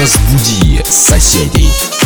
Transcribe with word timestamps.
Разбуди 0.00 0.80
соседей. 0.84 1.97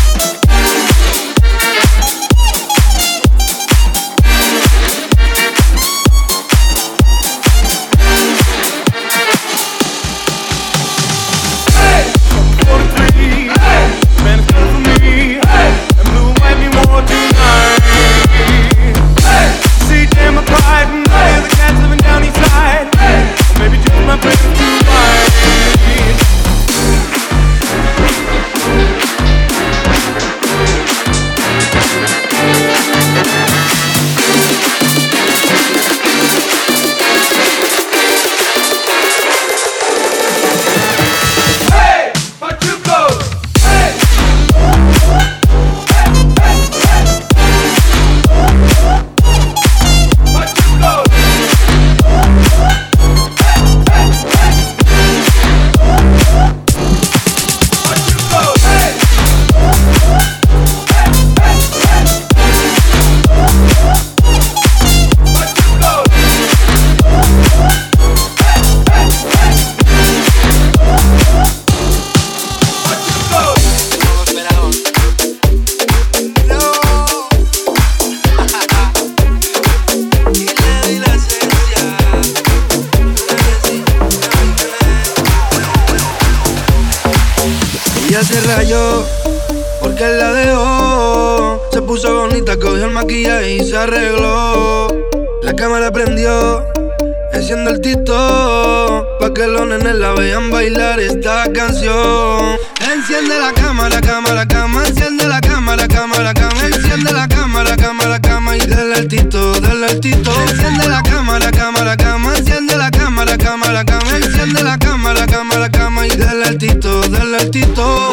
Enciende 97.53 97.71
el 97.73 97.81
tito. 97.81 99.07
Pa' 99.21 99.33
que 99.35 99.47
los 99.47 99.67
nenes 99.67 99.95
la 99.97 100.13
vean 100.13 100.51
bailar 100.51 100.99
esta 101.01 101.45
canción. 101.53 102.57
Enciende 102.81 103.39
la 103.39 103.53
cámara, 103.53 104.01
cámara, 104.01 104.47
cama. 104.47 104.83
Enciende 104.87 105.27
la 105.27 105.41
cámara, 105.41 105.87
cámara, 105.87 106.33
cama. 106.33 106.67
Enciende 106.67 107.13
la 107.13 107.29
cámara, 107.29 107.77
cámara, 107.77 108.21
cama. 108.21 108.57
Y 108.57 108.61
dale 108.61 108.95
al 108.95 109.09
tito, 109.09 109.61
dale 109.61 109.87
al. 109.87 110.01
Enciende 110.49 110.89
la 110.89 111.03
cámara, 111.03 111.51
cámara, 111.51 111.97
cama. 111.97 112.35
Enciende 112.37 112.77
la 112.77 112.91
cámara, 112.91 113.37
cámara, 113.37 113.85
cama. 113.85 114.17
Enciende 114.17 114.63
la 114.63 114.79
cámara, 114.79 115.27
cámara, 115.27 115.69
cama. 115.71 116.07
Y 116.07 116.17
dale 116.17 116.45
al 116.47 116.59
tito, 116.59 117.03
dale 117.09 117.37
al 117.37 117.51
tito. 117.51 118.13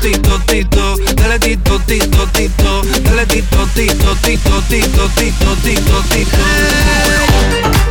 tito, 0.00 0.40
tito. 0.46 0.96
Tito, 1.40 1.80
tito, 1.86 2.26
tito, 2.26 2.26
tito, 2.32 3.66
tito, 3.74 4.14
tito, 4.24 4.60
tito, 4.68 5.54
tito, 5.62 6.04
tito. 6.10 7.83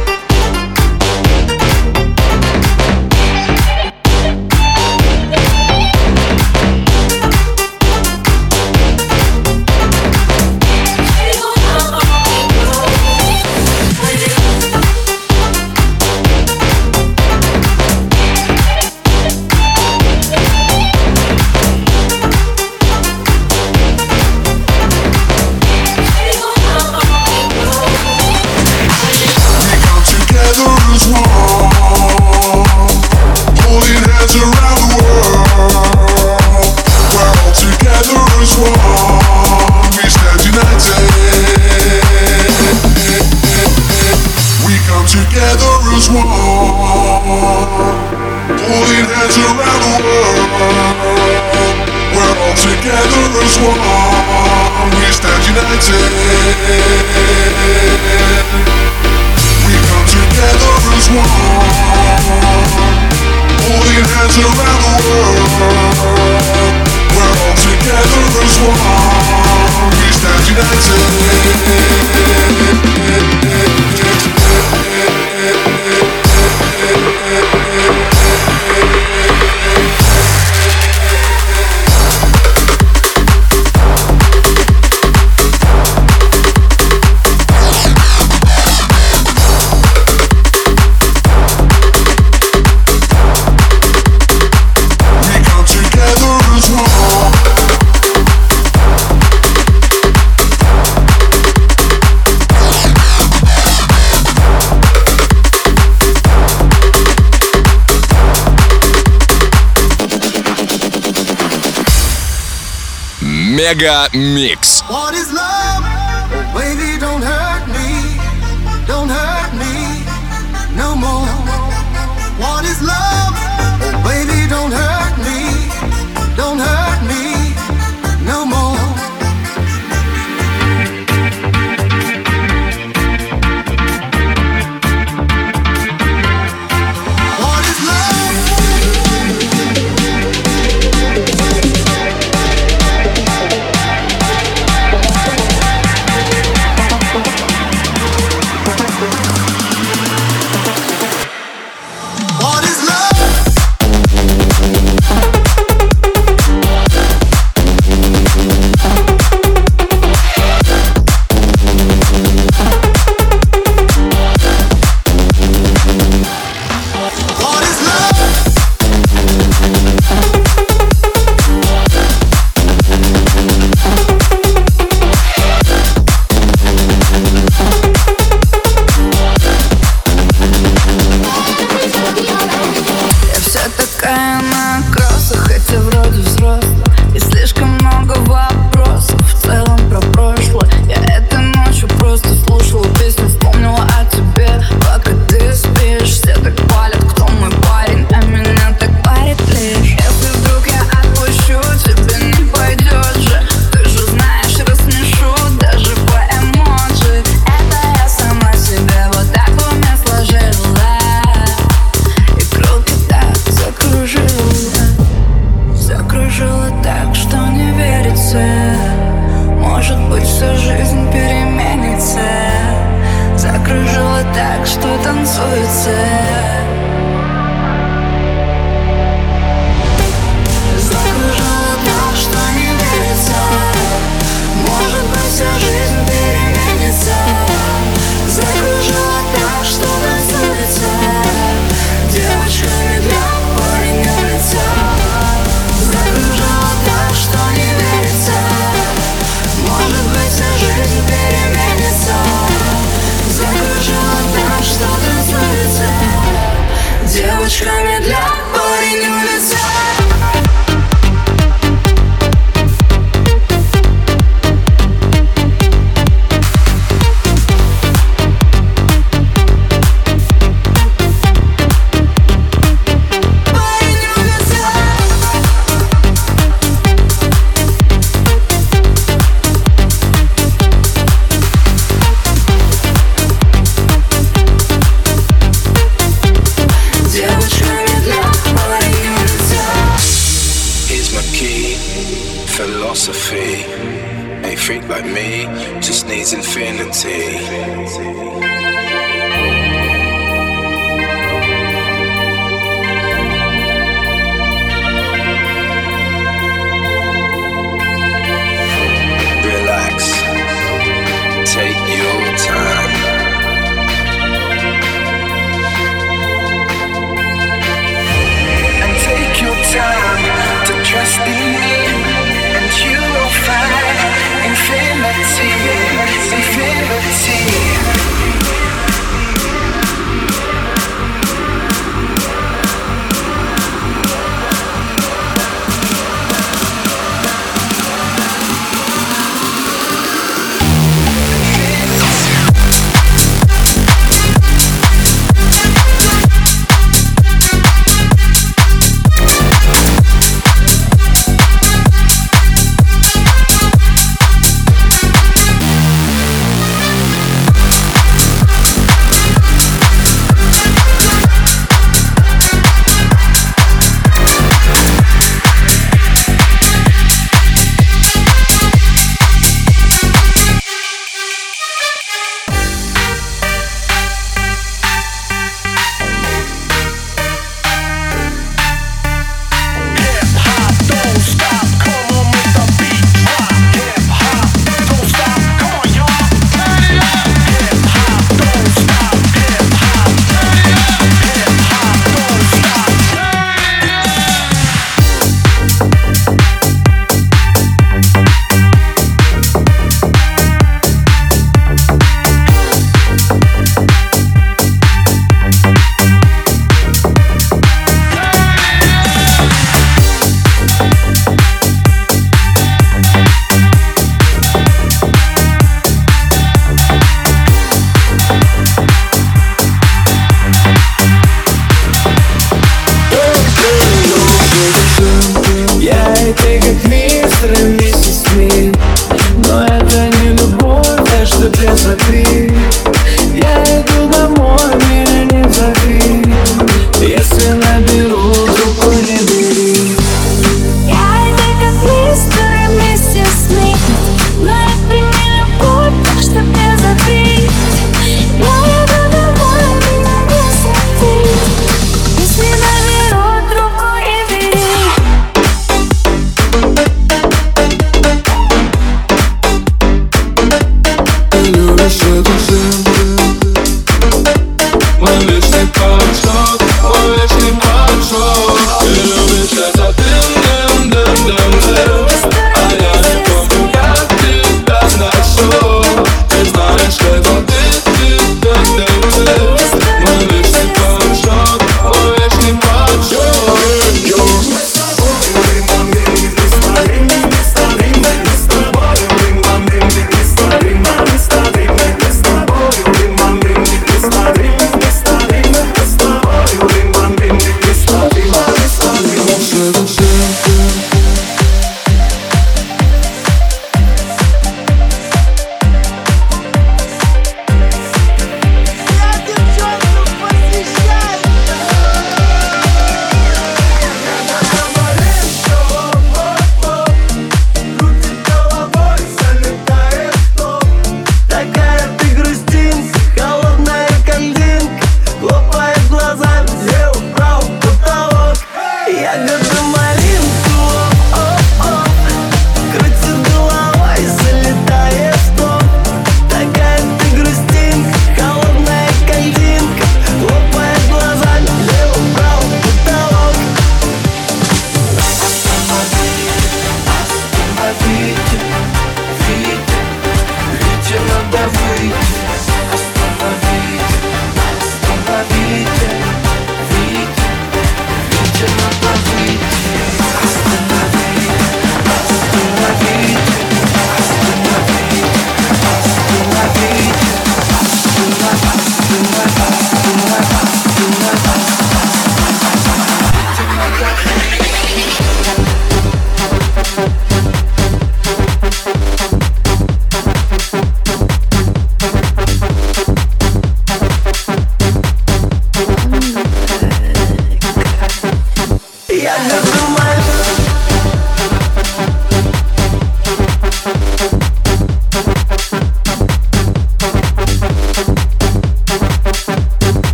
Мега 113.73 114.11
Микс. 114.13 114.83
What 114.91 115.12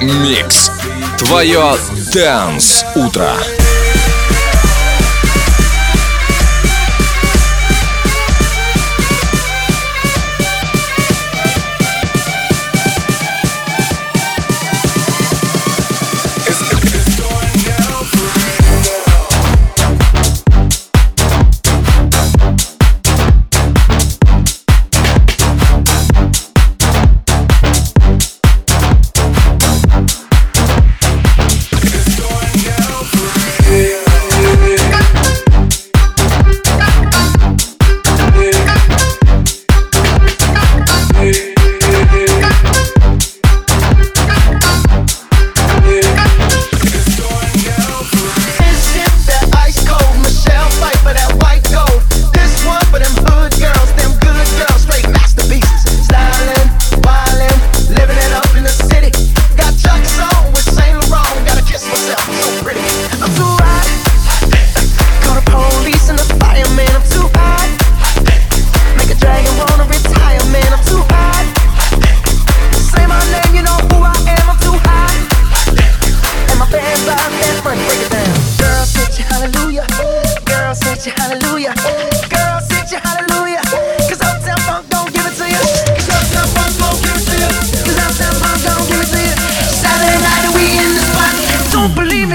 Микс. 0.00 0.70
Твое 1.18 1.74
Дэнс 2.12 2.84
Утро. 2.94 3.34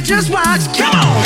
just 0.02 0.30
watch. 0.30 0.78
Come 0.78 0.94
on. 0.96 1.25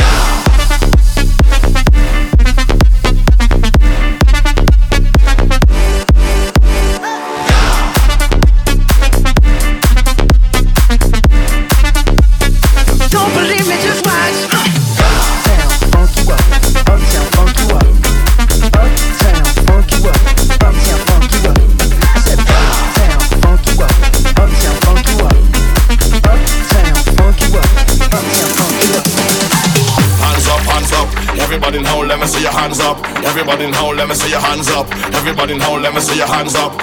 Everybody 33.40 33.72
now, 33.72 33.96
let 33.96 34.10
me 34.10 34.16
see 34.20 34.32
your 34.36 34.44
hands 34.44 34.68
up. 34.68 34.84
Everybody 35.16 35.56
now, 35.56 35.80
let 35.80 35.96
me 35.96 36.02
see 36.04 36.20
your 36.20 36.28
hands 36.28 36.60
up. 36.60 36.76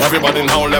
Everybody 0.00 0.72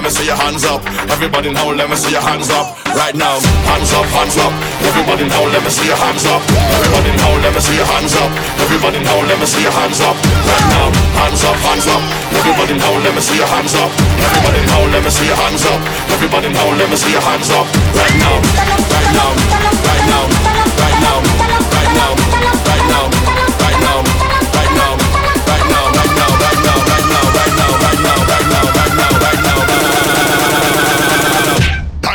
now, 1.52 1.68
let 1.76 1.90
me 1.92 1.96
see 1.96 2.16
your 2.16 2.24
hands 2.24 2.48
up. 2.48 2.72
Right 2.96 3.12
now, 3.12 3.36
hands 3.68 3.92
up, 3.92 4.08
hands 4.08 4.40
up. 4.40 4.48
Everybody 4.80 5.28
now, 5.28 5.44
let 5.44 5.60
me 5.60 5.68
see 5.68 5.84
your 5.84 6.00
hands 6.00 6.24
up. 6.24 6.40
Everybody 6.72 7.12
now, 7.20 7.36
let 7.44 7.52
me 7.52 7.60
see 7.60 7.76
your 7.76 7.84
hands 7.84 8.16
up. 8.16 8.32
Everybody 8.64 9.04
now, 9.04 9.20
let 9.28 9.36
me 9.36 9.44
see 9.44 9.60
your 9.60 9.76
hands 9.76 10.00
up. 10.00 10.16
Right 10.16 10.64
now, 10.72 10.88
hands 11.20 11.44
up, 11.44 11.52
hands 11.68 11.84
up. 11.84 12.00
Everybody 12.32 12.80
now, 12.80 12.96
let 13.04 13.12
me 13.12 13.20
see 13.20 13.36
your 13.36 13.50
hands 13.52 13.76
up. 13.76 13.92
Everybody 14.24 14.64
now, 14.72 14.88
let 14.88 15.04
me 15.04 15.12
see 15.12 15.28
your 15.28 15.36
hands 15.36 15.60
up. 15.68 15.84
Everybody 16.16 16.48
now, 16.48 16.64
let 16.80 16.88
me 16.88 16.96
see 16.96 17.12
your 17.12 17.20
hands 17.20 17.52
up. 17.52 17.68
Right 17.92 18.16
now, 18.24 18.40
right 18.88 19.10
now, 19.12 19.36
right 19.84 20.06
now, 20.08 20.53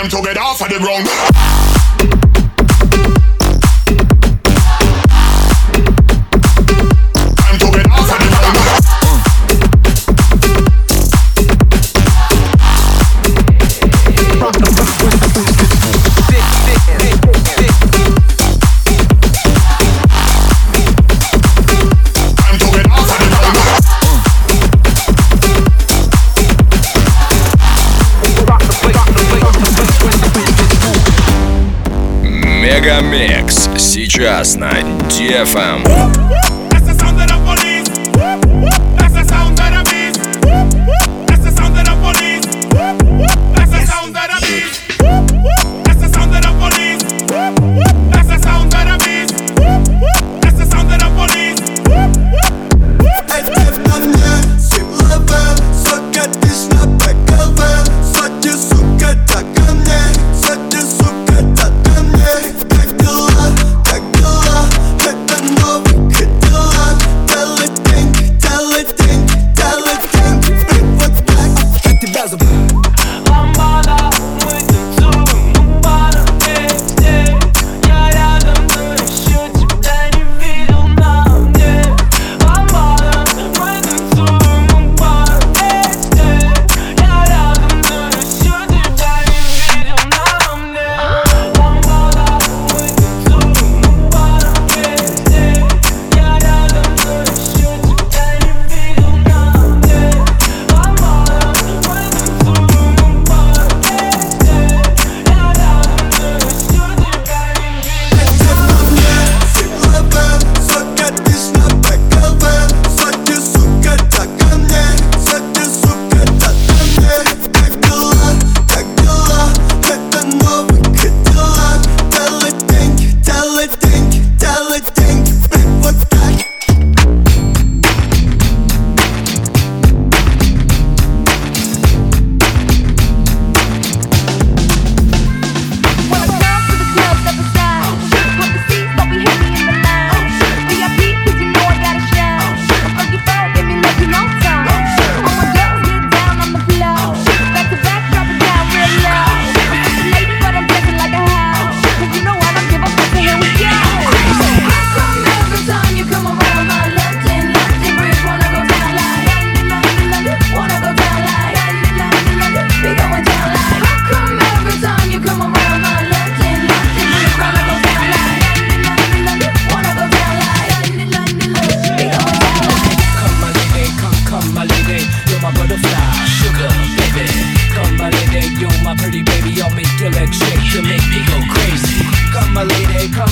together 0.09 0.53
for 0.57 0.67
the 0.67 0.79
ground. 0.79 1.68
Красная 34.49 34.81
DFM. 35.09 35.83
Yeah. 35.85 36.18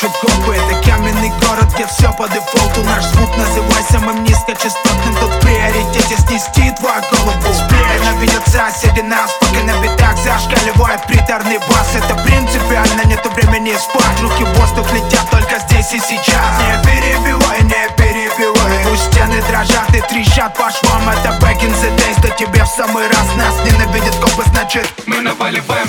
Чукотку 0.00 0.52
Это 0.52 0.88
каменный 0.88 1.28
город, 1.44 1.68
где 1.74 1.86
все 1.86 2.10
по 2.14 2.26
дефолту. 2.26 2.82
Наш 2.84 3.04
звук 3.04 3.36
называй 3.36 3.84
самым 3.90 4.24
низкочастотным 4.24 5.14
Тут 5.20 5.30
в 5.30 5.40
приоритете 5.40 6.16
снести 6.16 6.72
твою 6.80 7.02
голову 7.12 7.52
Сплей 7.52 8.00
наведется 8.06 8.64
среди 8.80 9.02
нас 9.02 9.30
Пока 9.40 9.62
на 9.62 9.76
битах 9.82 10.16
зашкаливает 10.16 11.06
приторный 11.06 11.58
бас. 11.58 11.94
Это 11.94 12.14
принципиально, 12.22 13.02
нету 13.04 13.28
времени 13.30 13.74
спать. 13.76 14.20
Руки 14.22 14.44
в 14.44 14.58
воздух 14.58 14.90
летят 14.92 15.28
только 15.30 15.58
здесь 15.68 15.92
и 15.92 16.00
сейчас. 16.00 16.48
Не 16.60 16.82
перебивай, 16.82 17.62
не 17.64 17.88
перебивай. 17.96 18.84
Пусть 18.84 19.12
стены 19.12 19.42
дрожат 19.48 19.94
и 19.94 20.00
трещат 20.00 20.54
по 20.56 20.70
швам. 20.70 21.10
Это 21.10 21.36
back 21.44 21.60
in 21.60 21.72
the 21.82 21.94
days, 21.96 22.16
да 22.22 22.30
тебе 22.30 22.64
в 22.64 22.68
самый 22.68 23.06
раз. 23.06 23.26
Нас 23.36 23.54
ненавидит 23.66 24.14
компас, 24.16 24.46
значит 24.46 24.88
мы 25.06 25.20
наваливаем 25.20 25.88